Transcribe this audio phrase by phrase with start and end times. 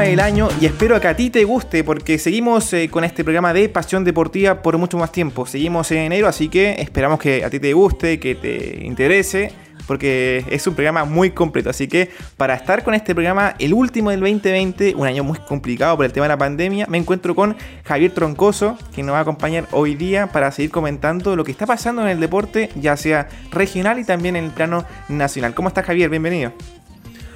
[0.00, 3.22] programa del año y espero que a ti te guste porque seguimos eh, con este
[3.22, 5.44] programa de Pasión Deportiva por mucho más tiempo.
[5.44, 9.52] Seguimos en enero, así que esperamos que a ti te guste, que te interese
[9.86, 11.68] porque es un programa muy completo.
[11.68, 15.96] Así que para estar con este programa, el último del 2020, un año muy complicado
[15.96, 19.22] por el tema de la pandemia, me encuentro con Javier Troncoso, que nos va a
[19.22, 23.28] acompañar hoy día para seguir comentando lo que está pasando en el deporte, ya sea
[23.50, 25.52] regional y también en el plano nacional.
[25.54, 26.08] ¿Cómo estás Javier?
[26.08, 26.52] Bienvenido.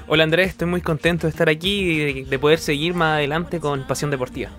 [0.07, 3.87] Hola Andrés, estoy muy contento de estar aquí y de poder seguir más adelante con
[3.87, 4.51] Pasión Deportiva.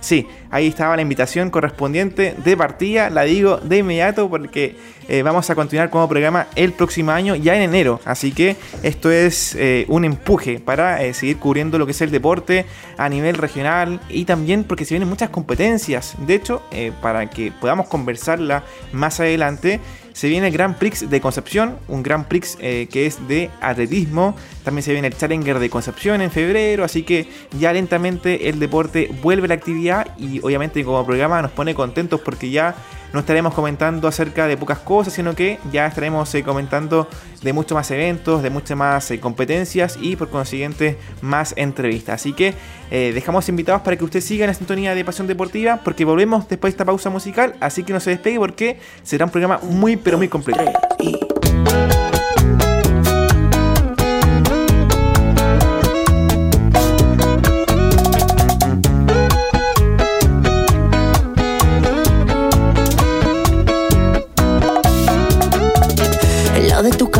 [0.00, 4.74] Sí, ahí estaba la invitación correspondiente de partida, la digo de inmediato porque
[5.08, 8.00] eh, vamos a continuar como programa el próximo año, ya en enero.
[8.04, 12.10] Así que esto es eh, un empuje para eh, seguir cubriendo lo que es el
[12.10, 12.66] deporte
[12.96, 16.14] a nivel regional y también porque se vienen muchas competencias.
[16.26, 16.62] De hecho,
[17.00, 19.80] para que podamos conversarla más adelante,
[20.12, 24.36] se viene el Grand Prix de Concepción, un Grand Prix que es de atletismo.
[24.62, 29.10] También se viene el Challenger de Concepción en febrero, así que ya lentamente el deporte
[29.22, 32.74] vuelve a la actividad y obviamente como programa nos pone contentos porque ya
[33.12, 37.08] no estaremos comentando acerca de pocas cosas, sino que ya estaremos eh, comentando
[37.42, 42.20] de muchos más eventos, de muchas más eh, competencias y por consiguiente más entrevistas.
[42.20, 42.54] Así que
[42.90, 46.48] eh, dejamos invitados para que usted siga en la sintonía de Pasión Deportiva porque volvemos
[46.48, 49.96] después de esta pausa musical, así que no se despegue porque será un programa muy
[49.96, 50.62] pero muy completo.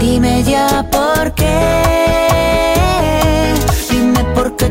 [0.00, 1.84] Dime ya por qué.
[3.90, 4.69] Dime por qué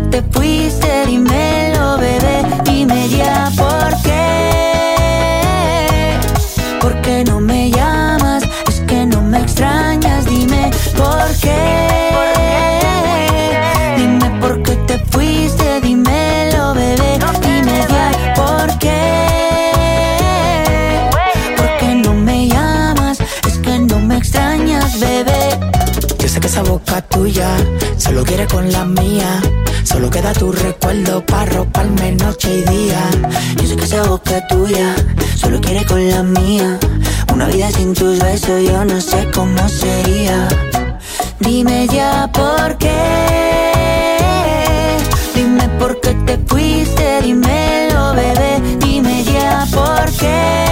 [28.40, 29.42] solo quiere con la mía.
[29.84, 33.10] Solo queda tu recuerdo para roparme noche y día.
[33.58, 34.96] Yo sé que esa boca tuya
[35.36, 36.80] solo quiere con la mía.
[37.34, 40.48] Una vida sin tus besos yo no sé cómo sería.
[41.40, 42.98] Dime ya por qué.
[45.36, 48.62] Dime por qué te fuiste, dímelo, bebé.
[48.80, 50.69] Dime ya por qué.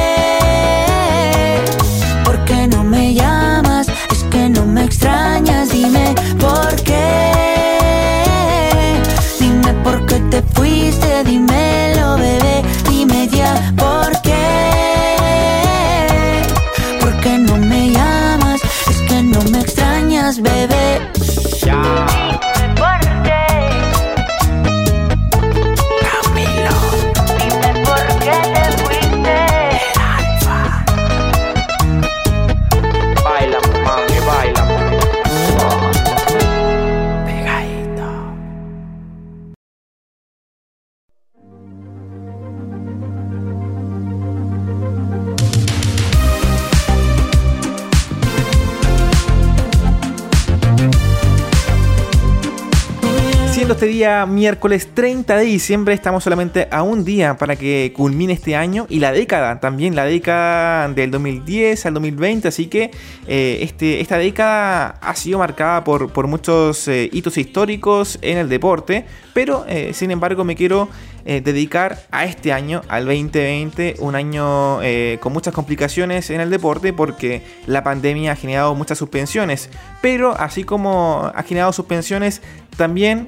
[53.97, 58.85] Día miércoles 30 de diciembre, estamos solamente a un día para que culmine este año
[58.89, 62.91] y la década, también la década del 2010 al 2020, así que
[63.27, 68.49] eh, este, esta década ha sido marcada por, por muchos eh, hitos históricos en el
[68.49, 69.03] deporte,
[69.33, 70.89] pero eh, sin embargo me quiero
[71.27, 74.79] dedicar a este año, al 2020, un año
[75.19, 79.69] con muchas complicaciones en el deporte porque la pandemia ha generado muchas suspensiones,
[80.01, 82.41] pero así como ha generado suspensiones,
[82.77, 83.27] también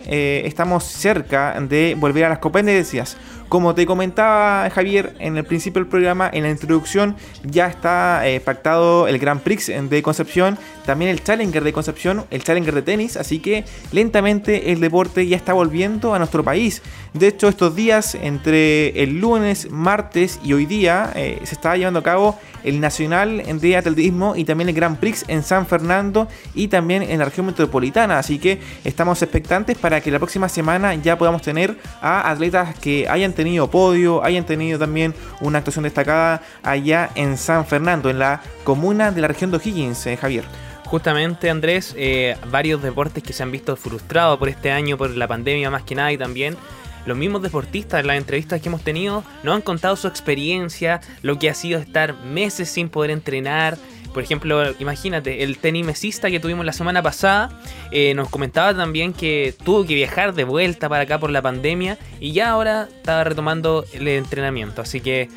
[0.60, 3.16] estamos cerca de volver a las competencias.
[3.50, 8.40] Como te comentaba Javier en el principio del programa, en la introducción ya está eh,
[8.40, 13.18] pactado el Grand Prix de Concepción, también el Challenger de Concepción, el Challenger de tenis,
[13.18, 16.84] así que lentamente el deporte ya está volviendo a nuestro país.
[17.14, 22.02] De hecho, estos días, entre el lunes, martes y hoy día, eh, se está llevando
[22.02, 26.68] a cabo el Nacional de Atletismo y también el Grand Prix en San Fernando y
[26.68, 28.20] también en la región metropolitana.
[28.20, 33.08] Así que estamos expectantes para que la próxima semana ya podamos tener a atletas que
[33.10, 38.42] hayan tenido podio, hayan tenido también una actuación destacada allá en San Fernando, en la
[38.66, 40.44] comuna de la región de O'Higgins, eh, Javier.
[40.84, 45.26] Justamente Andrés, eh, varios deportes que se han visto frustrados por este año, por la
[45.26, 46.58] pandemia más que nada y también
[47.06, 51.40] los mismos deportistas en las entrevistas que hemos tenido nos han contado su experiencia, lo
[51.40, 53.78] que ha sido estar meses sin poder entrenar,
[54.14, 57.50] por ejemplo, imagínate, el tenimesista que tuvimos la semana pasada
[57.92, 61.98] eh, nos comentaba también que tuvo que viajar de vuelta para acá por la pandemia
[62.20, 64.82] y ya ahora estaba retomando el entrenamiento.
[64.82, 65.30] Así que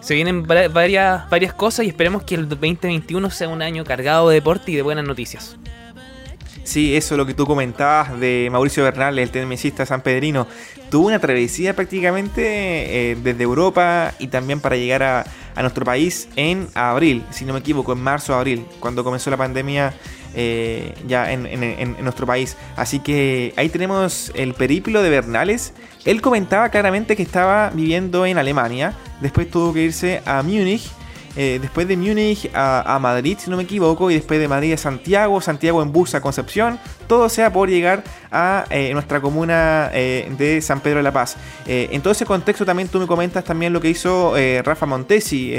[0.00, 4.36] se vienen varias, varias cosas y esperemos que el 2021 sea un año cargado de
[4.36, 5.58] deporte y de buenas noticias.
[6.62, 10.46] Sí, eso lo que tú comentabas de Mauricio Bernal, el tenimesista sanpedrino.
[10.90, 15.24] Tuvo una travesía prácticamente eh, desde Europa y también para llegar a,
[15.60, 19.92] nuestro país en abril, si no me equivoco, en marzo abril, cuando comenzó la pandemia
[20.34, 22.56] eh, ya en, nuestro país.
[22.76, 25.74] Así que ahí tenemos el periplo de Bernales.
[26.06, 30.90] Él comentaba claramente que estaba viviendo en Alemania, después tuvo que irse a Múnich.
[31.36, 34.76] Eh, después de Múnich a, Madrid, si no me equivoco, y después de Madrid a
[34.76, 36.78] Santiago, Santiago en bus a Concepción,
[37.10, 41.36] todo sea por llegar a eh, nuestra comuna eh, de San Pedro de la Paz.
[41.66, 45.52] Eh, en todo ese contexto también tú me comentas también lo que hizo Rafa Montesi,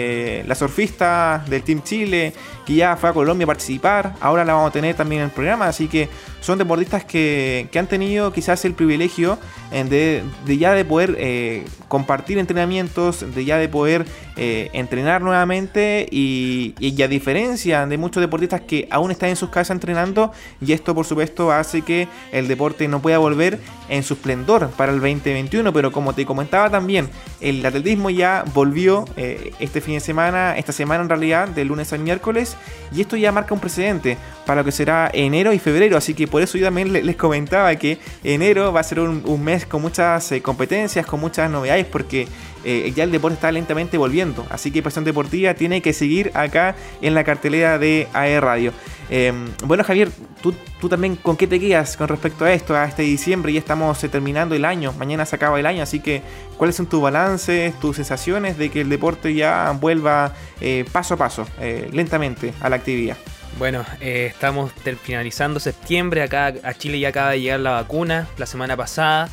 [0.48, 2.34] la surfista del Team Chile,
[2.66, 5.32] que ya fue a Colombia a participar, ahora la vamos a tener también en el
[5.34, 6.08] programa, así que
[6.40, 9.38] son deportistas que, han tenido quizás el privilegio
[9.72, 10.24] de,
[10.58, 14.06] ya de poder compartir entrenamientos, de ya de poder
[14.38, 19.72] entrenar nuevamente y, y a diferencia de muchos deportistas que aún están en sus casas
[19.72, 20.32] entrenando,
[20.62, 24.92] y esto por supuesto hace que el deporte no pueda volver en su esplendor para
[24.92, 27.10] el 2021, pero como te comentaba también,
[27.40, 31.92] el atletismo ya volvió eh, este fin de semana, esta semana en realidad, de lunes
[31.92, 32.56] al miércoles,
[32.94, 36.28] y esto ya marca un precedente para lo que será enero y febrero, así que
[36.28, 40.32] por eso yo también les comentaba que enero va a ser un, mes con muchas
[40.32, 42.28] eh, competencias, con muchas novedades, porque
[42.64, 44.46] eh, ya el deporte está lentamente volviendo.
[44.50, 48.74] Así que Pasión Deportiva tiene que seguir acá en la cartelera de AE Radio.
[49.10, 50.10] Em, bueno, Javier,
[50.42, 53.52] ¿tú, ¿tú, también con qué te quedas con respecto a esto, a este diciembre?
[53.52, 56.22] Ya estamos eh, terminando el año, mañana se acaba el año, así que
[56.58, 61.18] ¿cuáles son tus balances, tus sensaciones de que el deporte ya vuelva eh, paso a
[61.18, 61.46] paso,
[61.92, 63.18] lentamente a la actividad?
[63.60, 64.72] Bueno, estamos
[65.04, 69.30] finalizando septiembre, acá a Chile ya acaba de llegar la vacuna la semana pasada.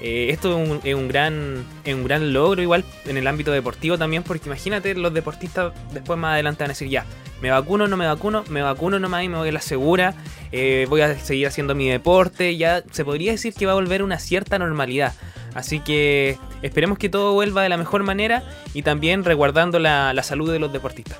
[0.00, 4.48] Eh, esto es un, gran, un gran logro igual en el ámbito deportivo también, porque
[4.48, 7.04] imagínate los deportistas después más adelante van a decir ya,
[7.42, 10.14] me vacuno, no me vacuno, me vacuno nomás y me voy a la segura,
[10.52, 14.02] eh, voy a seguir haciendo mi deporte, ya se podría decir que va a volver
[14.02, 15.14] una cierta normalidad.
[15.54, 20.50] Así que esperemos que todo vuelva de la mejor manera y también resguardando la salud
[20.50, 21.18] de los deportistas.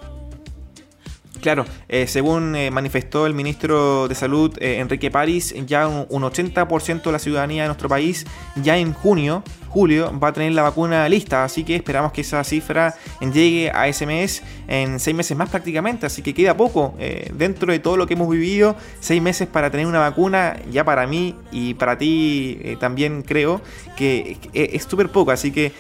[1.40, 6.22] Claro, eh, según eh, manifestó el ministro de Salud eh, Enrique París, ya un, un
[6.22, 10.62] 80% de la ciudadanía de nuestro país ya en junio julio va a tener la
[10.62, 15.36] vacuna lista, así que esperamos que esa cifra llegue a ese mes en seis meses
[15.36, 19.22] más prácticamente, así que queda poco eh, dentro de todo lo que hemos vivido, seis
[19.22, 23.60] meses para tener una vacuna, ya para mí y para ti también creo
[23.96, 25.72] que es súper poco, así que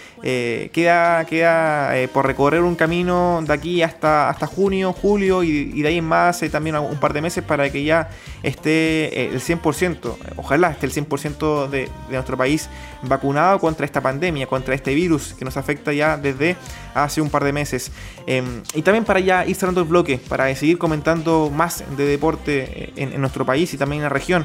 [0.72, 5.98] queda, queda por recorrer un camino de aquí hasta, hasta junio, julio y, de ahí
[5.98, 8.10] en más también un par de meses para que ya
[8.42, 12.68] esté el 100%, ojalá esté el 100% de, de nuestro país
[13.02, 16.56] vacunado contra esta pandemia, contra este virus que nos afecta ya desde
[16.94, 17.90] hace un par de meses.
[18.26, 22.92] Em, y también para ya ir cerrando el bloque, para seguir comentando más de deporte
[22.96, 24.44] en, nuestro país y también en la región.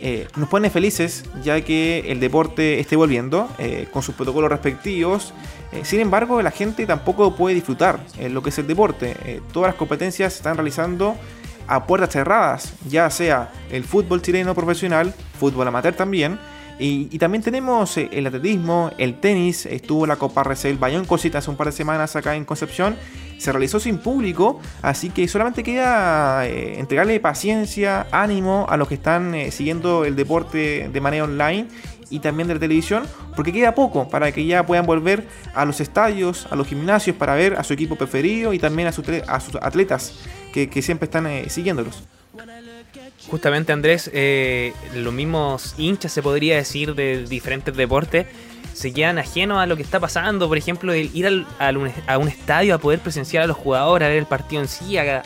[0.00, 5.34] Eh, nos pone felices ya que el deporte esté volviendo eh, con sus protocolos respectivos.
[5.72, 9.42] Eh, sin embargo, la gente tampoco puede disfrutar lo que es el deporte.
[9.52, 11.16] todas las competencias se están realizando
[11.68, 16.38] a puertas cerradas, ya sea el fútbol chileno profesional, fútbol amateur también,
[16.80, 21.50] Y, también tenemos eh, el atletismo, el tenis, estuvo la Copa Recel Bayón Cosita hace
[21.50, 22.94] un par de semanas acá en Concepción,
[23.36, 28.94] se realizó sin público, así que solamente queda eh, entregarle paciencia, ánimo a los que
[28.94, 31.66] están eh, siguiendo el deporte de manera online
[32.10, 33.04] y también de la televisión,
[33.36, 37.34] porque queda poco para que ya puedan volver a los estadios, a los gimnasios para
[37.34, 39.04] ver a su equipo preferido y también a, sus
[39.60, 40.14] atletas
[40.52, 42.02] que, que siempre están siguiéndolos.
[43.30, 48.26] Justamente Andrés, eh, los mismos hinchas se podría decir de diferentes deportes
[48.78, 50.46] se quedan ajenos a lo que está pasando.
[50.46, 54.08] Por ejemplo, el ir al, a un estadio a poder presenciar a los jugadores, a
[54.08, 55.22] ver el partido en sí, a,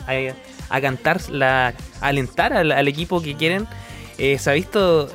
[0.81, 1.67] cantar, la,
[2.01, 3.67] a alentar al, equipo que quieren.
[4.17, 5.07] Eh, se ha visto,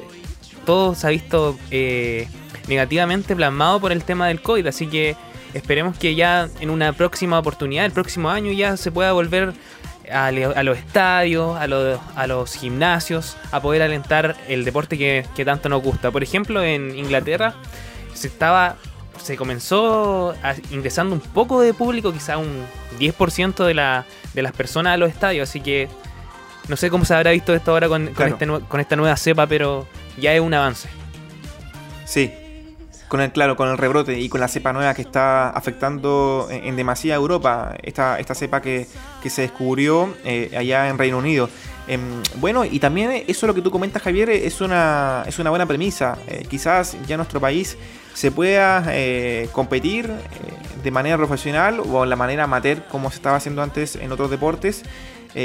[0.68, 2.28] todo se ha visto eh,
[2.68, 4.66] negativamente plasmado por el tema del COVID.
[4.66, 5.16] Así que
[5.54, 9.54] esperemos que ya en una próxima oportunidad, el próximo año, ya se pueda volver
[10.12, 15.70] a, los estadios, a los, a los, gimnasios, a poder alentar el deporte que, tanto
[15.70, 16.10] nos gusta.
[16.10, 17.54] Por ejemplo, en Inglaterra
[18.12, 18.76] se estaba
[19.22, 20.34] se comenzó
[20.70, 22.66] ingresando un poco de público, quizá un
[23.00, 25.88] 10% de, la, de las personas a los estadios, así que
[26.68, 29.46] no sé cómo se habrá visto esto ahora con, con, este, con esta nueva cepa,
[29.46, 29.88] pero
[30.20, 30.88] ya es un avance.
[32.04, 32.32] Sí,
[33.08, 36.76] con el claro, con el rebrote y con la cepa nueva que está afectando en,
[36.76, 38.86] demasiada Europa, esta, esta cepa que,
[39.28, 41.48] se descubrió eh, allá en Reino Unido.
[41.86, 45.66] Em, bueno, y también eso lo que tú comentas, Javier, es una, es una buena
[45.66, 46.18] premisa.
[46.26, 47.76] Eh, quizás ya nuestro país
[48.12, 50.10] se pueda eh, competir
[50.82, 54.30] de manera profesional o de la manera amateur, como se estaba haciendo antes en otros
[54.30, 54.82] deportes.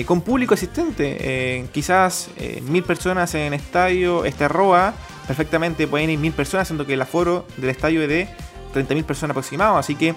[0.05, 2.29] Con público existente, quizás
[2.63, 4.93] mil personas en estadio, este ROA,
[5.27, 8.27] perfectamente pueden ir mil personas, siendo que el aforo del estadio es de
[8.73, 9.77] 30.000 personas aproximado.
[9.77, 10.15] Así que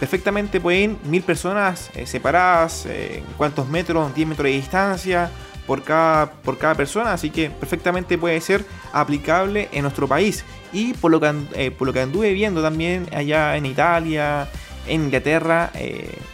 [0.00, 5.30] perfectamente pueden ir mil personas eh, separadas, eh, cuántos metros, 10 metros de distancia
[5.66, 7.12] por cada, por cada persona.
[7.12, 10.44] Así que perfectamente puede ser aplicable en nuestro país.
[10.72, 14.48] Y por lo que, eh, por lo que anduve viendo también allá en Italia,
[14.88, 15.70] en Inglaterra,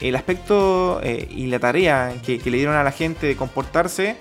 [0.00, 4.16] el aspecto y la tarea que, le dieron a la gente de comportarse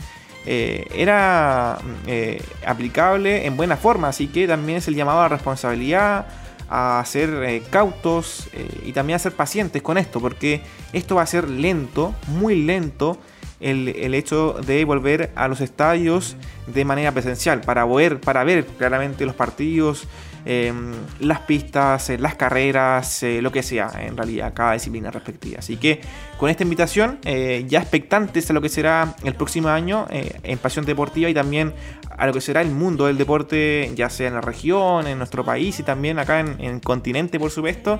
[0.45, 6.27] eh, era eh, aplicable en buena forma, así que también es el llamado a responsabilidad,
[6.69, 8.49] a ser eh, cautos
[8.83, 10.61] y también a ser pacientes con esto, porque
[10.91, 13.17] esto va a ser lento, muy lento,
[13.61, 16.35] el, el, hecho de volver a los estadios
[16.67, 20.07] de manera presencial, para ver, para ver claramente los partidos,
[20.45, 25.59] Em, las pistas, eh, las carreras, eh, lo que sea, en realidad, cada disciplina respectiva.
[25.59, 26.01] Así que
[26.37, 30.85] con esta invitación, eh, ya expectantes a lo que será el próximo año en Pasión
[30.85, 31.73] Deportiva y también
[32.17, 35.45] a lo que será el mundo del deporte, ya sea en la región, en nuestro
[35.45, 37.99] país y también acá en, el continente, por supuesto.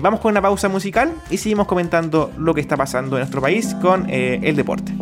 [0.00, 3.74] vamos con una pausa musical y seguimos comentando lo que está pasando en nuestro país
[3.80, 4.92] con el deporte.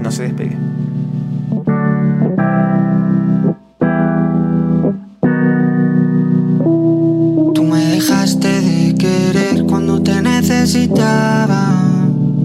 [0.00, 0.81] No se despegue.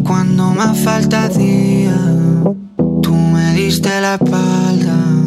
[0.04, 1.96] Cuando más falta hacía.
[3.02, 5.27] Tú me diste la espalda.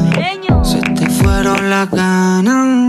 [1.51, 2.80] fueron las ganas.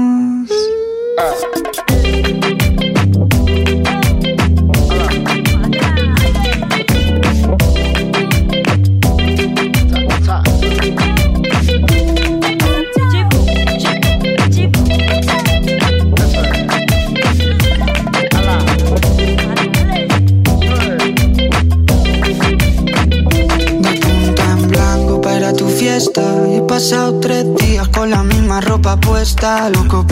[29.42, 30.11] Puesta, loco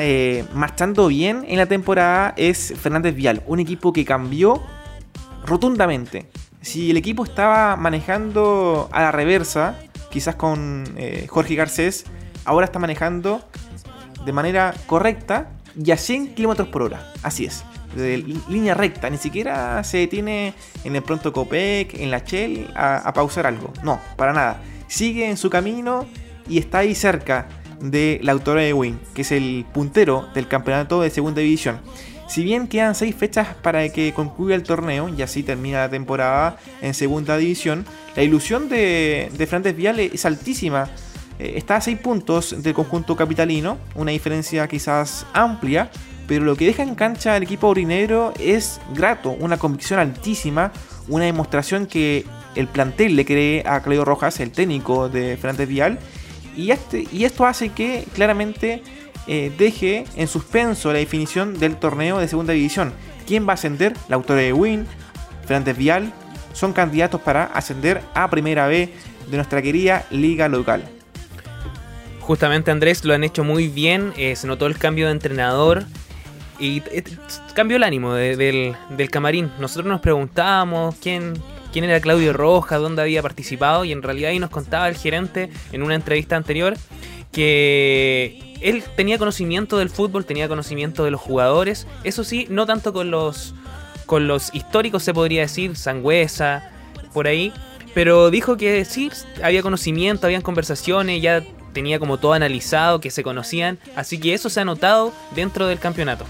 [0.00, 3.42] Eh, marchando bien en la temporada es Fernández Vial.
[3.46, 4.62] Un equipo que cambió
[5.44, 6.28] rotundamente.
[6.62, 9.78] Si el equipo estaba manejando a la reversa,
[10.10, 12.04] quizás con eh, Jorge Garcés,
[12.44, 13.42] ahora está manejando
[14.24, 17.12] de manera correcta y a 100 km por hora.
[17.22, 17.64] Así es.
[18.48, 20.54] Línea recta, ni siquiera se detiene
[20.84, 23.72] en el pronto Copec, en la Shell, a, a pausar algo.
[23.82, 24.62] No, para nada.
[24.86, 26.06] Sigue en su camino
[26.48, 27.48] y está ahí cerca
[27.80, 31.80] de la autora de Win, que es el puntero del campeonato de segunda división.
[32.28, 36.58] Si bien quedan 6 fechas para que concluya el torneo y así termina la temporada
[36.80, 40.88] en segunda división, la ilusión de, de Fernández Vial es altísima.
[41.40, 45.90] Eh, está a 6 puntos del conjunto capitalino, una diferencia quizás amplia,
[46.28, 50.70] pero lo que deja en cancha el equipo aurinegro es grato, una convicción altísima,
[51.08, 55.98] una demostración que el plantel le cree a Claudio Rojas, el técnico de Fernández Vial,
[56.60, 58.82] y, este, y esto hace que claramente
[59.26, 62.92] eh, deje en suspenso la definición del torneo de segunda división.
[63.26, 63.94] ¿Quién va a ascender?
[64.08, 64.86] La autora de Win,
[65.46, 66.12] Fernández Vial,
[66.52, 68.92] son candidatos para ascender a primera B
[69.30, 70.82] de nuestra querida liga local.
[72.20, 75.84] Justamente Andrés lo han hecho muy bien, eh, se notó el cambio de entrenador
[76.58, 77.02] y eh,
[77.54, 79.50] cambió el ánimo de- del, del camarín.
[79.58, 81.34] Nosotros nos preguntábamos quién,
[81.72, 85.50] quién era Claudio Rojas, dónde había participado y en realidad ahí nos contaba el gerente
[85.72, 86.76] en una entrevista anterior
[87.32, 92.92] que él tenía conocimiento del fútbol, tenía conocimiento de los jugadores, eso sí, no tanto
[92.92, 93.54] con los,
[94.06, 96.70] con los históricos se podría decir, Sangüesa,
[97.12, 97.52] por ahí,
[97.94, 99.10] pero dijo que sí,
[99.42, 104.50] había conocimiento, habían conversaciones, ya tenía como todo analizado, que se conocían, así que eso
[104.50, 106.26] se ha notado dentro del campeonato.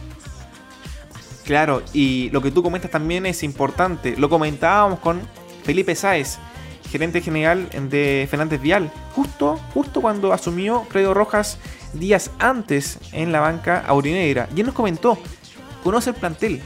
[1.50, 4.14] Claro, y lo que tú comentas también es importante.
[4.16, 5.20] Lo comentábamos con
[5.64, 6.38] Felipe Sáez,
[6.88, 11.58] gerente general de Fernández Vial, justo, justo cuando asumió Credo Rojas
[11.92, 14.48] días antes en la banca aurinegra.
[14.54, 15.18] Y él nos comentó,
[15.82, 16.62] conoce el plantel.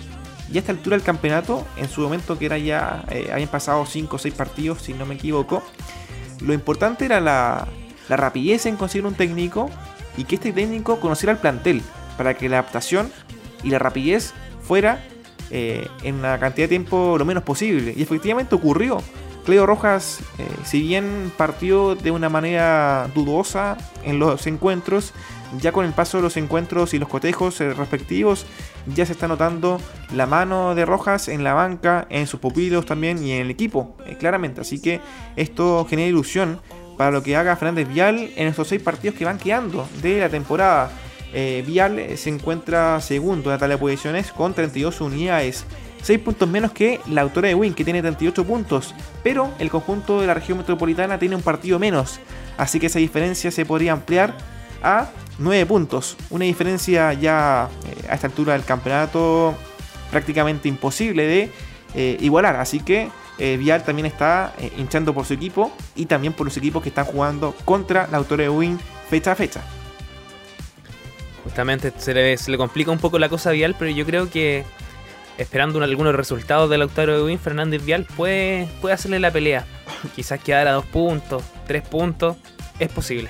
[0.52, 3.86] Y a esta altura del campeonato, en su momento que era ya, eh, habían pasado
[3.86, 5.62] 5 o 6 partidos, si no me equivoco,
[6.42, 7.66] lo importante era la,
[8.10, 9.70] la rapidez en conseguir un técnico
[10.18, 11.80] y que este técnico conociera el plantel
[12.18, 13.10] para que la adaptación
[13.62, 14.34] y la rapidez
[14.66, 15.04] fuera
[15.50, 17.94] eh, en una cantidad de tiempo lo menos posible.
[17.96, 18.98] Y efectivamente ocurrió.
[19.44, 25.12] Cleo Rojas, eh, si bien partió de una manera dudosa en los encuentros,
[25.60, 28.46] ya con el paso de los encuentros y los cotejos eh, respectivos,
[28.86, 29.78] ya se está notando
[30.14, 33.96] la mano de Rojas en la banca, en sus pupilos también y en el equipo,
[34.18, 34.62] claramente.
[34.62, 35.00] Así que
[35.36, 36.58] esto genera ilusión
[36.96, 40.30] para lo que haga Fernández Vial en estos seis partidos que van quedando de la
[40.30, 40.90] temporada.
[41.34, 45.66] Eh, Vial eh, se encuentra segundo en la tabla de posiciones con 32 unidades.
[46.02, 48.94] 6 puntos menos que la autora de Win, que tiene 38 puntos.
[49.22, 52.20] Pero el conjunto de la región metropolitana tiene un partido menos.
[52.56, 54.36] Así que esa diferencia se podría ampliar
[54.82, 56.16] a 9 puntos.
[56.30, 59.56] Una diferencia ya eh, a esta altura del campeonato
[60.10, 62.56] prácticamente imposible de igualar.
[62.56, 66.88] Así que Vial también está hinchando por su equipo y también por los equipos que
[66.88, 69.62] están jugando contra la autora de Win fecha a fecha.
[71.44, 74.30] Justamente se le, se le complica un poco la cosa a Vial, pero yo creo
[74.30, 74.64] que
[75.38, 79.66] esperando un- algunos resultados del Lautaro de Win, Fernández Vial puede, puede hacerle la pelea.
[80.16, 82.36] Quizás quedar a dos puntos, tres puntos,
[82.78, 83.28] es posible.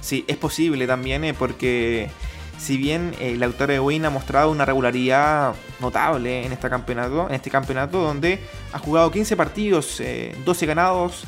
[0.00, 2.08] Sí, es posible también, eh, porque
[2.58, 7.34] si bien el Lautaro de Win ha mostrado una regularidad notable en este campeonato, en
[7.34, 8.40] este campeonato donde
[8.72, 10.00] ha jugado 15 partidos,
[10.44, 11.24] 12 ganados,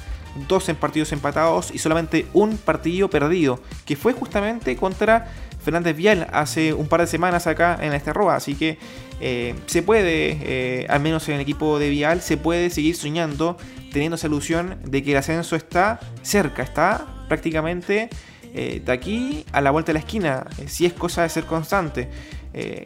[0.48, 5.30] 12 partidos empatados y solamente un partido perdido, que fue justamente contra
[5.62, 8.36] Fernández Vial hace un par de semanas acá en esta roba.
[8.36, 8.78] Así que
[9.20, 13.56] eh, se puede, eh, al menos en el equipo de Vial, se puede seguir soñando,
[13.92, 18.08] teniendo esa ilusión de que el ascenso está cerca, está prácticamente
[18.54, 22.08] eh, de aquí a la vuelta de la esquina, si es cosa de ser constante.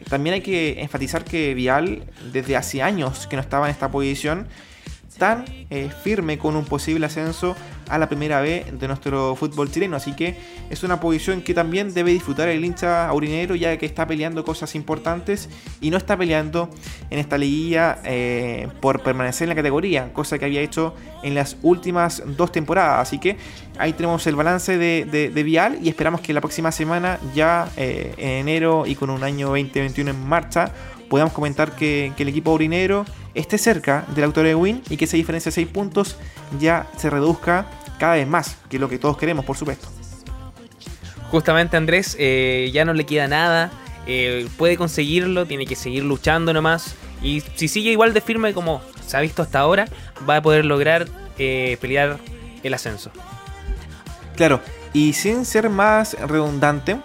[0.09, 4.47] también hay que enfatizar que Vial desde hace años que no estaba en esta posición
[5.17, 7.55] tan eh, firme con un posible ascenso
[7.89, 9.95] a la primera B de nuestro fútbol chileno.
[9.95, 10.35] Así que
[10.69, 14.75] es una posición que también debe disfrutar el hincha aurinero ya que está peleando cosas
[14.75, 15.49] importantes
[15.81, 16.69] y no está peleando
[17.09, 21.57] en esta liguilla eh, por permanecer en la categoría, cosa que había hecho en las
[21.61, 23.07] últimas dos temporadas.
[23.07, 23.37] Así que
[23.77, 28.47] ahí tenemos el balance de, Vial y esperamos que la próxima semana, ya eh, en
[28.47, 30.71] enero y con un año 2021 en marcha,
[31.15, 35.05] podamos comentar que, que el equipo aurinero esté cerca del autor de Win y que
[35.05, 36.17] esa diferencia de 6 puntos
[36.59, 39.87] ya se reduzca cada vez más, que es lo que todos queremos, por supuesto.
[41.31, 43.71] Justamente Andrés, eh, ya no le queda nada,
[44.07, 46.95] eh, puede conseguirlo, tiene que seguir luchando nomás.
[47.21, 49.87] Y si sigue igual de firme como se ha visto hasta ahora,
[50.29, 52.19] va a poder lograr eh, pelear
[52.61, 53.09] el ascenso.
[54.35, 54.59] Claro,
[54.91, 56.97] y sin ser más redundante,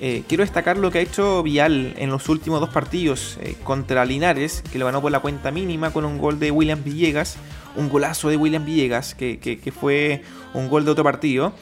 [0.00, 4.04] eh, quiero destacar lo que ha hecho Vial en los últimos dos partidos eh, contra
[4.04, 7.36] Linares, que lo ganó por la cuenta mínima con un gol de William Villegas,
[7.76, 11.52] un golazo de William Villegas, que, fue un gol de otro partido.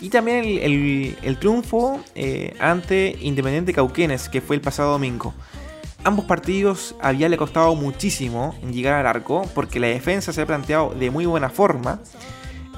[0.00, 5.34] Y también el, triunfo eh, ante Independiente Cauquenes, que fue el pasado domingo.
[6.04, 10.42] Ambos partidos a Vial le ha costado muchísimo llegar al arco, porque la defensa se
[10.42, 12.00] ha planteado de muy buena forma.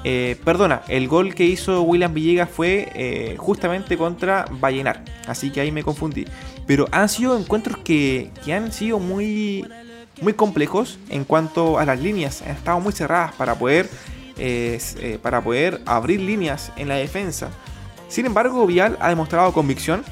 [0.07, 5.03] Eh, perdona, el gol que hizo William Villegas fue eh, justamente contra Vallenar.
[5.25, 6.27] Así que ahí me confundí.
[6.67, 9.67] Pero han sido encuentros que, han sido muy,
[10.21, 12.43] muy complejos en cuanto a las líneas.
[12.43, 13.89] Han estado muy cerradas para poder,
[14.37, 17.49] eh, para poder abrir líneas en la defensa.
[18.07, 20.03] Sin embargo, Vial ha demostrado convicción,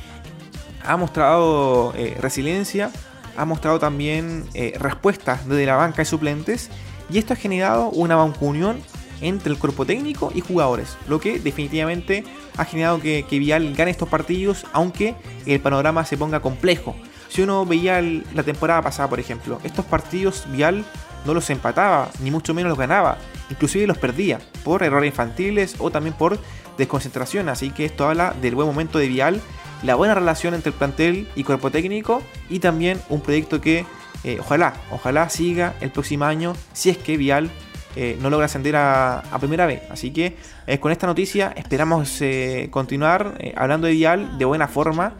[0.83, 2.89] ha mostrado resiliencia,
[3.37, 4.45] ha mostrado también
[4.79, 6.71] respuestas desde la banca de suplentes.
[7.11, 8.81] Y esto ha generado una unión
[9.23, 12.23] entre el cuerpo técnico y jugadores, lo que definitivamente
[12.57, 16.95] ha generado que, Vial gane estos partidos, aunque el panorama se ponga complejo.
[17.29, 20.85] Si uno veía la temporada pasada, por ejemplo, estos partidos Vial
[21.25, 23.17] no los empataba, ni mucho menos los ganaba,
[23.49, 26.37] inclusive los perdía por errores infantiles o también por
[26.77, 29.41] desconcentración, así que esto habla del buen momento de Vial,
[29.83, 33.85] la buena relación entre el plantel y cuerpo técnico y también un proyecto que
[34.23, 37.49] eh, ojalá, ojalá siga el próximo año si es que Vial
[37.95, 39.81] eh, no logra ascender a, primera vez.
[39.89, 40.35] Así que
[40.67, 45.13] eh, con esta noticia esperamos eh, continuar hablando de Vial de buena forma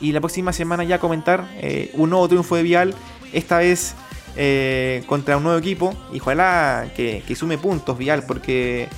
[0.00, 1.44] y la próxima semana ya comentar
[1.94, 2.94] un nuevo triunfo de Vial,
[3.32, 3.94] esta vez
[5.06, 8.88] contra un nuevo equipo y ojalá que, sume puntos Vial porque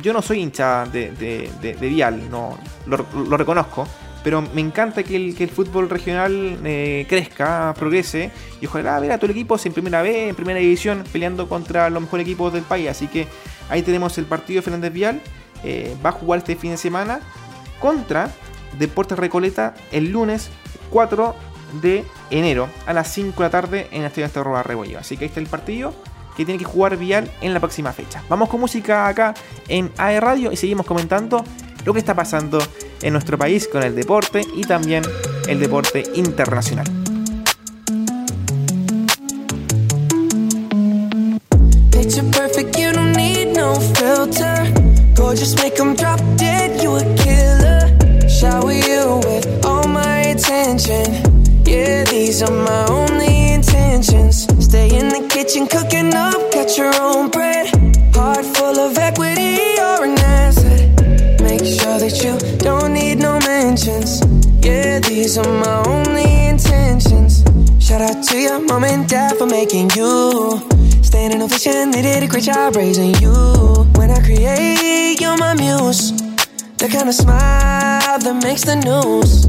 [0.00, 3.88] yo no soy hincha de, Vial, no, lo reconozco
[4.24, 9.18] pero me encanta que el, el fútbol regional eh, crezca, progrese y ojalá ver a
[9.18, 12.62] todo el equipo en primera vez, en primera división, peleando contra los mejores equipos del
[12.62, 12.88] país.
[12.88, 13.28] Así que
[13.68, 15.20] ahí tenemos el partido de Fernández Vial,
[15.62, 17.20] eh, va a jugar este fin de semana
[17.78, 18.30] contra
[18.78, 20.48] Deportes Recoleta el lunes
[20.90, 21.34] 4
[21.82, 24.98] de enero a las 5 de la tarde en la Estadio de Roba Rebollo.
[24.98, 25.94] Así que ahí está el partido
[26.34, 28.22] que tiene que jugar Vial en la próxima fecha.
[28.30, 29.34] Vamos con música acá
[29.68, 31.44] en AE Radio y seguimos comentando
[31.84, 32.58] lo que está pasando
[33.04, 35.04] en nuestro país con el deporte y también
[35.46, 36.86] el deporte internacional.
[41.90, 44.74] Picture perfect, you don't need no filter.
[63.74, 64.20] No mentions.
[64.64, 67.42] Yeah, these are my only intentions.
[67.78, 70.60] Shout out to your mom and dad for making you.
[71.02, 73.32] Standing ovation, they did a great job raising you.
[73.96, 76.12] When I create, you're my muse.
[76.78, 79.46] The kind of smile that makes the news.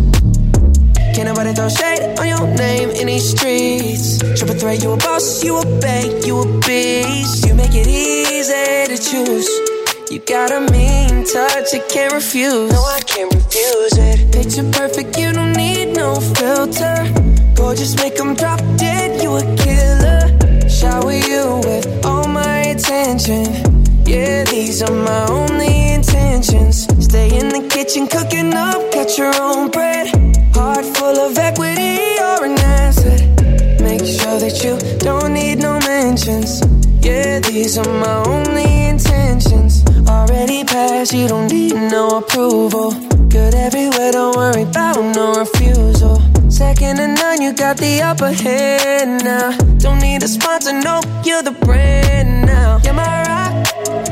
[1.16, 4.20] Can't nobody throw shade on your name in these streets.
[4.38, 7.46] Triple threat, you a boss, you a bank, you a beast.
[7.48, 9.75] You make it easy to choose.
[10.12, 12.72] You got a mean touch, I can't refuse.
[12.72, 14.32] No, I can't refuse it.
[14.32, 16.96] Picture perfect, you don't need no filter.
[17.56, 20.70] Gorgeous, make them drop dead, you a killer.
[20.70, 23.46] Shower you with all my attention.
[24.06, 26.84] Yeah, these are my only intentions.
[27.04, 30.08] Stay in the kitchen, cooking up, cut your own bread.
[30.54, 33.22] Heart full of equity, you're an asset.
[33.82, 36.62] Make sure that you don't need no mentions.
[37.02, 39.85] Yeah, these are my only intentions.
[40.28, 42.94] Already passed, you don't need no approval.
[43.30, 46.20] Good everywhere, don't worry about no refusal.
[46.50, 49.56] Second to none, you got the upper hand now.
[49.78, 52.80] Don't need a sponsor, no, you're the brand now.
[52.84, 53.54] You're my rock,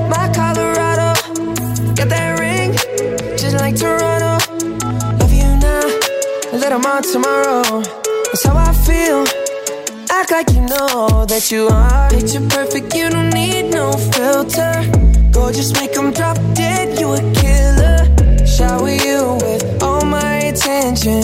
[0.08, 1.18] my Colorado.
[1.96, 2.74] Got that ring,
[3.36, 4.38] just like Toronto.
[5.18, 5.82] Love you now,
[6.52, 7.82] a little more tomorrow.
[8.26, 9.26] That's how I feel.
[10.12, 12.08] Act like you know that you are.
[12.12, 15.13] Picture perfect, you don't need no filter.
[15.34, 18.46] Gorgeous, make them drop dead, you a killer.
[18.46, 21.24] Shower you with all my attention.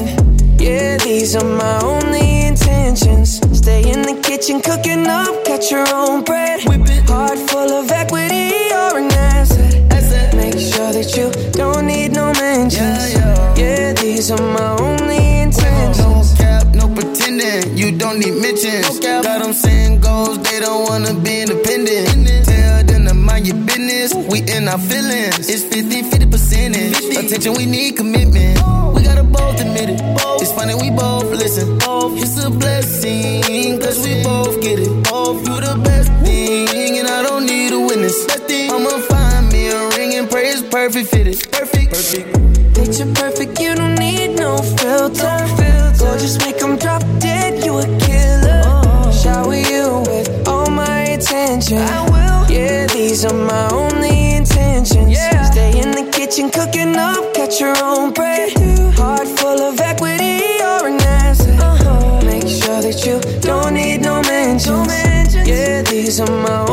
[0.58, 3.40] Yeah, these are my only intentions.
[3.58, 6.60] Stay in the kitchen, cooking up, cut your own bread.
[7.08, 10.34] Heart full of equity, you're an asset.
[10.36, 13.14] Make sure that you don't need no mentions.
[13.58, 16.00] Yeah, these are my only intentions.
[16.00, 17.78] No cap, no pretending.
[17.78, 19.00] You don't need mentions.
[19.00, 21.69] Got them saying goals, they don't wanna be independent.
[23.50, 24.14] Your business.
[24.14, 25.50] We in our feelings.
[25.50, 26.96] It's 50 50 percentage.
[27.18, 28.60] Attention, we need commitment.
[28.94, 30.00] We gotta both admit it.
[30.42, 31.78] It's funny, we both listen.
[32.22, 34.88] It's a blessing, cause we both get it.
[34.88, 38.28] You the best thing, and I don't need a witness.
[38.72, 41.38] I'ma find me a ring and pray it's perfect fitted.
[41.52, 41.90] Perfect.
[41.92, 42.76] Perfect.
[42.76, 45.38] Picture perfect, you don't need no filter.
[45.98, 49.12] Gorgeous, make them drop dead, you a killer.
[49.12, 51.80] Shower you with all my attention.
[51.80, 52.29] I will.
[53.00, 55.18] Yeah, these are my only intentions.
[55.52, 58.52] Stay in the kitchen, cooking up, catch your own bread.
[58.96, 62.26] Heart full of equity, you're an asset.
[62.26, 65.34] Make sure that you don't need no mentions.
[65.48, 66.69] Yeah, these are my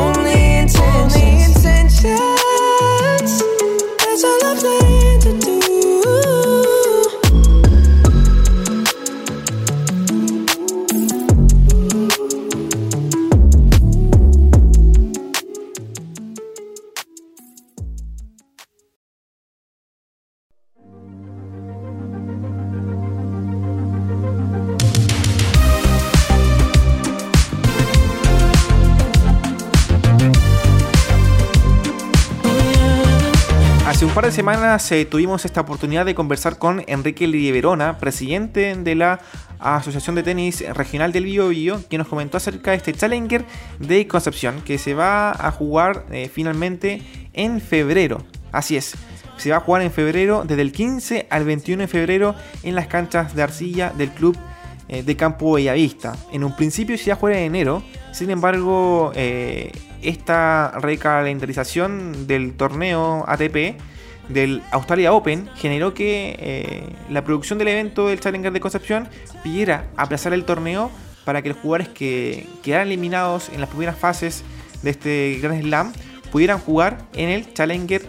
[34.77, 39.21] eh, tuvimos esta oportunidad de conversar con Enrique Liverona, presidente de la
[39.59, 43.43] Asociación de Tenis Regional del Bío Bío, que nos comentó acerca de este Challenger
[43.79, 47.01] de Concepción, que se va a jugar eh, finalmente
[47.33, 48.23] en febrero.
[48.53, 48.95] Así es,
[49.39, 52.87] se va a jugar en febrero, desde el 15 al 21 de febrero, en las
[52.87, 54.37] canchas de arcilla del club
[54.89, 56.15] eh, de Campo Bellavista.
[56.33, 59.13] En un principio se iba a jugar en enero, sin embargo,
[60.03, 63.96] esta recalendarización del torneo ATP
[64.29, 69.09] del Australia Open generó que eh, la producción del evento del Challenger de Concepción
[69.43, 70.91] pidiera aplazar el torneo
[71.25, 74.45] para que los jugadores que quedaran eliminados en las primeras fases
[74.83, 75.93] de este Grand Slam
[76.31, 78.03] pudieran jugar en el Challenger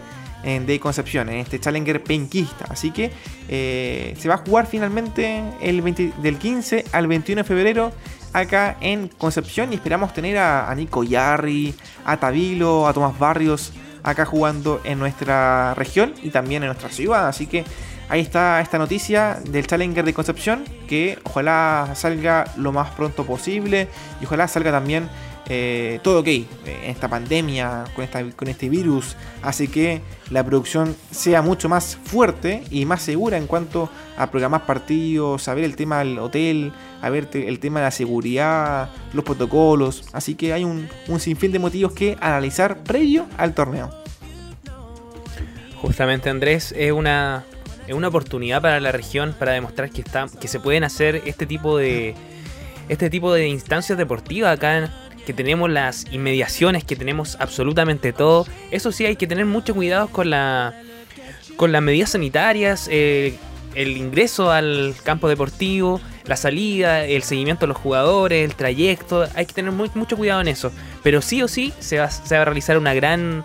[0.44, 2.66] eh, de Concepción, en este Challenger penquista.
[2.68, 3.10] Así que
[3.48, 7.92] eh, se va a jugar finalmente el 20 del 15 al 21 de febrero
[8.32, 13.72] acá en Concepción y esperamos tener a, a Nico Yarri, a Tabilo, a Tomás Barrios
[14.08, 17.28] acá jugando en nuestra región y también en nuestra ciudad.
[17.28, 17.64] Así que
[18.08, 23.88] ahí está esta noticia del Challenger de Concepción que ojalá salga lo más pronto posible
[24.20, 25.08] y ojalá salga también
[25.48, 27.84] eh, todo ok eh, en esta pandemia,
[28.36, 33.46] con, este virus, hace que la producción sea mucho más fuerte y más segura en
[33.46, 37.84] cuanto a programar partidos, a ver el tema del hotel, a ver el tema de
[37.86, 40.04] la seguridad, los protocolos.
[40.12, 43.90] Así que hay un, un sinfín de motivos que analizar previo al torneo.
[45.80, 47.44] Justamente Andrés, es una,
[47.86, 51.46] es una oportunidad para la región para demostrar que, está, que se pueden hacer este
[51.46, 52.14] tipo de
[52.88, 54.90] este tipo de instancias deportivas acá en-
[55.28, 58.46] que tenemos las inmediaciones, que tenemos absolutamente todo.
[58.70, 60.74] Eso sí hay que tener mucho cuidado con la
[61.56, 63.34] con las medidas sanitarias, eh,
[63.74, 69.44] el ingreso al campo deportivo, la salida, el seguimiento de los jugadores, el trayecto, hay
[69.44, 70.72] que tener mucho cuidado en eso.
[71.02, 73.44] Pero sí o sí se va, a realizar una gran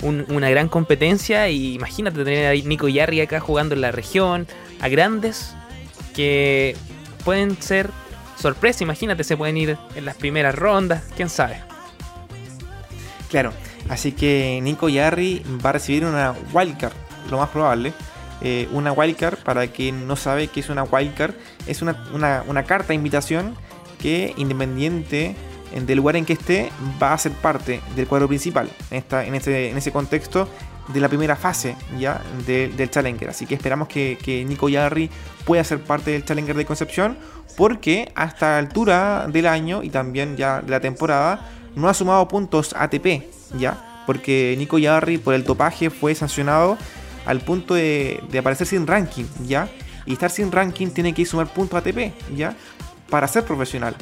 [0.00, 4.48] un- una gran competencia y imagínate tener a Nico Yarri acá jugando en la región,
[4.80, 5.54] a grandes
[6.16, 6.74] que
[7.24, 7.90] pueden ser
[8.42, 11.60] sorpresa, imagínate, se pueden ir en las primeras rondas, quién sabe.
[13.30, 13.52] Claro,
[13.88, 16.92] así que Nico Yarri va a recibir una wildcard,
[17.30, 17.92] lo más probable.
[18.44, 21.32] Eh, una wildcard, para quien no sabe qué es una wildcard,
[21.66, 23.54] es una, una- carta de invitación
[24.00, 25.36] que independiente
[25.86, 26.70] del lugar en que esté,
[27.02, 30.48] va a ser parte del cuadro principal en, esta, en, ese, en ese contexto
[30.88, 33.30] de la primera fase ya de- del Challenger.
[33.30, 35.10] Así que esperamos que, que Nico Yarri
[35.44, 37.16] pueda ser parte del Challenger de Concepción,
[37.56, 42.26] porque a esta altura del año y también ya de la temporada, no ha sumado
[42.28, 43.22] puntos ATP,
[43.58, 44.02] ¿ya?
[44.06, 46.76] Porque Nico Yarri por el topaje fue sancionado
[47.24, 49.68] al punto de, de aparecer sin ranking, ¿ya?
[50.06, 52.54] Y estar sin ranking tiene que sumar puntos ATP, ¿ya?
[53.08, 53.94] Para ser profesional.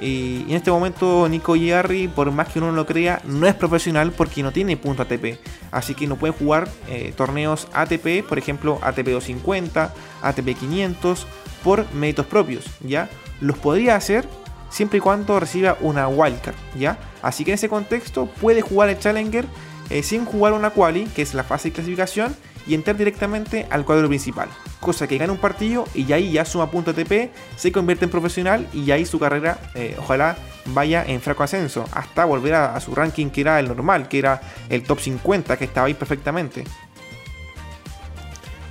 [0.00, 3.54] Y en este momento Nico Yarri, por más que uno no lo crea, no es
[3.54, 5.38] profesional porque no tiene punto ATP.
[5.70, 11.26] Así que no puede jugar eh, torneos ATP, por ejemplo ATP 250, ATP 500,
[11.64, 13.08] por méritos propios, ¿ya?
[13.40, 14.28] Los podría hacer
[14.70, 16.98] siempre y cuando reciba una wildcard, ¿ya?
[17.22, 19.46] Así que en ese contexto puede jugar el Challenger
[19.90, 22.36] eh, sin jugar una quali, que es la fase de clasificación,
[22.68, 24.48] y entrar directamente al cuadro principal.
[24.78, 28.68] Cosa que gana un partido y ahí ya suma punto ATP, se convierte en profesional
[28.72, 32.94] y ahí su carrera eh, ojalá vaya en fraco ascenso, hasta volver a, a su
[32.94, 36.64] ranking que era el normal, que era el top 50, que estaba ahí perfectamente.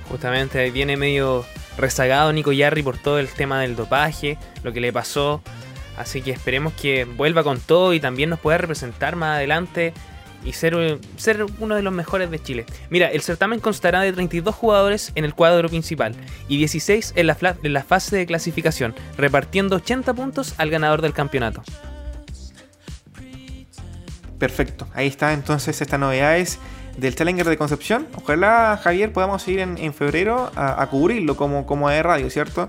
[0.08, 1.44] Justamente ahí viene medio
[1.76, 5.42] rezagado Nico Yarri por todo el tema del dopaje, lo que le pasó.
[5.96, 9.92] Así que esperemos que vuelva con todo y también nos pueda representar más adelante
[10.44, 12.66] y ser, eh, ser uno de los mejores de Chile.
[12.90, 16.14] Mira, el certamen constará de 32 jugadores en el cuadro principal
[16.48, 21.12] y 16 en la, en la fase de clasificación, repartiendo 80 puntos al ganador del
[21.12, 21.62] campeonato.
[24.38, 26.60] Perfecto, ahí está entonces estas novedades
[26.96, 28.06] del Challenger de Concepción.
[28.14, 32.68] Ojalá, Javier, podamos ir en, en febrero a, a cubrirlo como, como de radio, ¿cierto?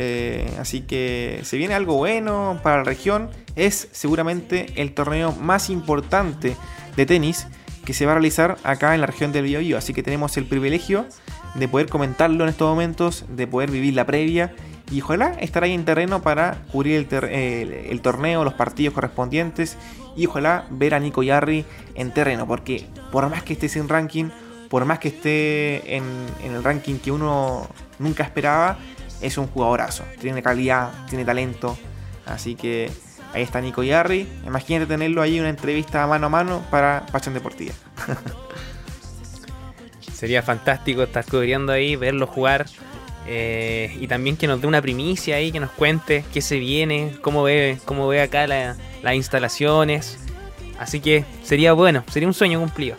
[0.00, 3.30] Eh, así que se viene algo bueno para la región.
[3.58, 6.56] Es seguramente el torneo más importante
[6.96, 7.48] de tenis
[7.84, 9.76] que se va a realizar acá en la región del Biobío.
[9.76, 11.06] Así que tenemos el privilegio
[11.56, 14.54] de poder comentarlo en estos momentos, de poder vivir la previa
[14.90, 19.76] y ojalá estar ahí en terreno para cubrir el, torneo, los partidos correspondientes
[20.16, 24.30] y ojalá ver a Nico Yarri en terreno, porque por más que esté sin ranking,
[24.70, 26.04] por más que esté en,
[26.44, 27.68] en el ranking que uno
[27.98, 28.78] nunca esperaba,
[29.20, 31.76] es un jugadorazo, tiene calidad, tiene talento,
[32.24, 32.90] así que
[33.34, 37.74] ahí está Nico Yarri, imagínate tenerlo ahí una entrevista mano a mano para Pasión Deportiva.
[40.12, 42.66] Sería fantástico estar cubriendo ahí, verlo jugar.
[43.30, 47.14] eh, y también que nos dé una primicia ahí, que nos cuente qué se viene,
[47.20, 50.18] cómo ve, cómo ve acá la- las instalaciones.
[50.78, 52.96] Así que sería bueno, sería un sueño cumplido.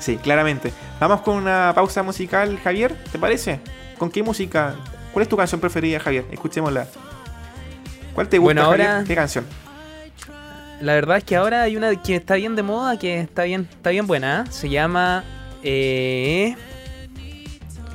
[0.00, 0.72] Sí, claramente.
[0.98, 3.60] Vamos con una pausa musical, Javier, ¿te parece?
[3.98, 4.74] ¿Con qué música?
[5.12, 6.24] ¿Cuál es tu canción preferida, Javier?
[6.30, 6.88] Escuchémosla.
[8.16, 9.06] ¿Cuál te gusta, Bueno, ahora- Javier?
[9.06, 9.44] ¿Qué canción?
[10.80, 13.68] La verdad es que ahora hay una que está bien de moda, que está bien,
[13.70, 14.44] está bien buena.
[14.46, 14.50] ¿eh?
[14.52, 15.22] Se llama.
[15.62, 16.56] eh,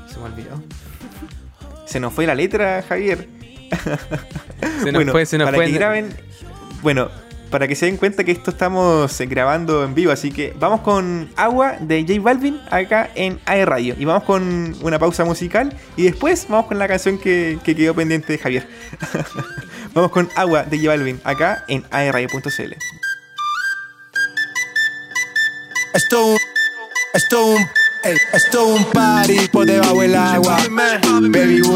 [0.08, 0.64] Se me olvidó.
[1.86, 3.28] Se nos fue la letra, Javier.
[4.84, 5.66] Se nos fue, se nos para fue.
[5.68, 6.10] que graben,
[6.82, 7.10] bueno,
[7.52, 10.82] para que se den cuenta que esto estamos eh, grabando en vivo, así que vamos
[10.82, 13.96] con Agua de J Balvin acá en AE Radio.
[14.00, 17.94] Y vamos con una pausa musical y después vamos con la canción que, que quedó
[17.94, 18.68] pendiente de Javier.
[19.94, 22.74] vamos con Agua de J Balvin acá en aeradio.cl.
[25.94, 26.38] Esto
[27.14, 27.62] esto un,
[28.04, 30.58] ey, esto un party por debajo del agua.
[31.30, 31.62] Baby,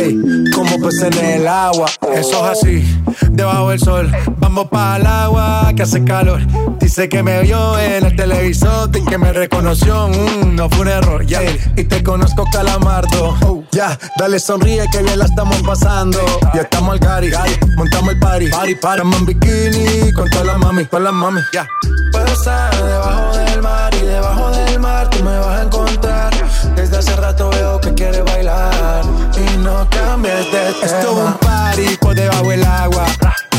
[0.00, 0.18] Ey,
[0.54, 1.86] como peces en el agua.
[2.14, 4.10] Eso es así, debajo del sol.
[4.38, 6.40] Vamos para el agua que hace calor.
[6.78, 10.08] Dice que me vio en el televisor y que me reconoció.
[10.08, 11.42] Mm, no fue un error, ya.
[11.76, 13.64] Y te conozco, calamardo.
[13.72, 16.18] Ya, dale sonríe que bien la estamos pasando.
[16.54, 17.30] Ya estamos al gari,
[17.76, 18.48] montamos el party.
[18.48, 19.02] Party, party.
[19.02, 21.40] Estamos en bikini con todas las mami, con las mami.
[21.52, 21.68] Ya.
[22.12, 26.32] Puedo estar debajo del mar y debajo del mar tú me vas a encontrar.
[26.74, 29.04] Desde hace rato veo que quieres bailar
[29.36, 30.68] y no cambies de tema.
[30.82, 33.06] Esto es un party por debajo del agua.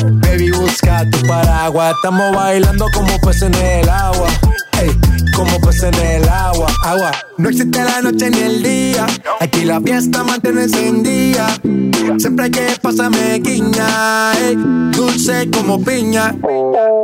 [0.03, 1.93] Baby, busca tu paraguas.
[1.95, 4.27] Estamos bailando como peces en el agua.
[4.81, 4.89] Ey,
[5.35, 6.67] como peces en el agua.
[6.83, 7.11] Agua.
[7.37, 9.05] No existe la noche ni el día.
[9.39, 11.47] Aquí la fiesta mantiene encendida.
[12.17, 14.33] Siempre que pasa me guiña.
[14.39, 14.55] ey,
[14.91, 16.35] dulce como piña.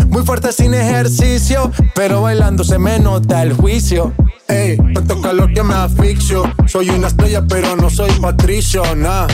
[0.07, 4.13] Muy fuerte sin ejercicio, pero bailando se me nota el juicio.
[4.47, 6.43] Ey, tanto calor que me asfixio.
[6.67, 8.81] Soy una estrella, pero no soy patricio,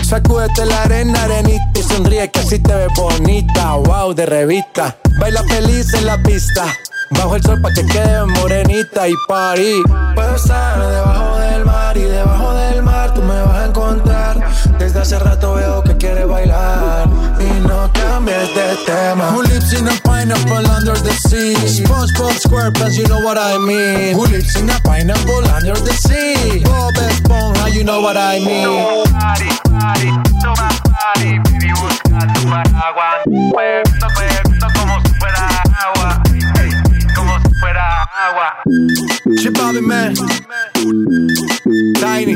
[0.04, 3.76] Sacúdete la arena, arenita y sonríe que así te ves bonita.
[3.76, 4.98] Wow, de revista.
[5.20, 6.66] Baila feliz en la pista.
[7.12, 9.84] Bajo el sol pa' que quede morenita y party.
[10.16, 14.48] Puedo estar debajo del mar y debajo del mar tú me vas a encontrar.
[14.80, 17.08] Desde hace rato veo que quieres bailar
[17.84, 19.32] no cambies de tema.
[19.32, 21.56] Who lives in a pineapple under the sea?
[21.56, 24.16] SpongeBob SquarePants, you know what I mean.
[24.16, 26.64] Who lives in a pineapple under the sea?
[26.64, 26.94] Bob
[27.74, 28.68] you know what I mean.
[29.12, 30.10] Party, party,
[30.42, 33.24] toma party, baby, busca tu paraguas.
[33.26, 35.48] Bebiendo, bebiendo como si fuera
[35.84, 36.24] agua.
[37.16, 38.50] Como si fuera agua.
[39.54, 40.16] Bobby, man.
[42.00, 42.36] Tiny.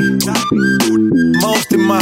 [1.40, 1.98] Most in my.